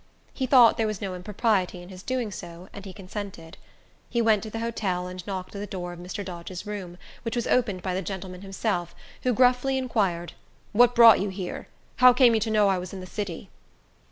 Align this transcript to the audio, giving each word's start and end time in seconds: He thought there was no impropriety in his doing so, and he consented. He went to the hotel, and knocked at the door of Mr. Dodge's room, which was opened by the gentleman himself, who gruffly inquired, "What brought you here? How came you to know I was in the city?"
He 0.33 0.47
thought 0.47 0.77
there 0.77 0.87
was 0.87 0.99
no 0.99 1.13
impropriety 1.13 1.79
in 1.79 1.89
his 1.89 2.01
doing 2.01 2.31
so, 2.31 2.69
and 2.73 2.85
he 2.85 2.91
consented. 2.91 3.55
He 4.09 4.19
went 4.19 4.41
to 4.41 4.49
the 4.49 4.57
hotel, 4.57 5.05
and 5.05 5.23
knocked 5.27 5.53
at 5.55 5.59
the 5.59 5.67
door 5.67 5.93
of 5.93 5.99
Mr. 5.99 6.25
Dodge's 6.25 6.65
room, 6.65 6.97
which 7.21 7.35
was 7.35 7.45
opened 7.45 7.83
by 7.83 7.93
the 7.93 8.01
gentleman 8.01 8.41
himself, 8.41 8.95
who 9.21 9.31
gruffly 9.31 9.77
inquired, 9.77 10.33
"What 10.71 10.95
brought 10.95 11.19
you 11.19 11.29
here? 11.29 11.67
How 11.97 12.13
came 12.13 12.33
you 12.33 12.39
to 12.39 12.49
know 12.49 12.67
I 12.67 12.79
was 12.79 12.93
in 12.93 12.99
the 12.99 13.05
city?" 13.05 13.51